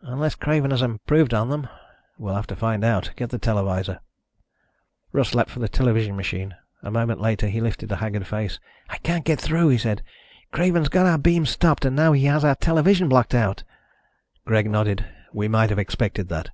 [0.00, 1.68] "Unless Craven has improved on them."
[2.16, 3.12] "We'll have to find out.
[3.14, 4.00] Get the televisor."
[5.12, 6.54] Russ leaped for the television machine.
[6.82, 8.58] A moment later he lifted a haggard face.
[8.88, 10.02] "I can't get through," he said.
[10.50, 13.62] "Craven's got our beams stopped and now he has our television blocked out."
[14.46, 15.04] Greg nodded.
[15.30, 16.48] "We might have expected that.